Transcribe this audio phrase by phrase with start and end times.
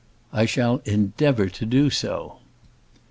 [0.33, 2.39] "I shall endeavour to do so."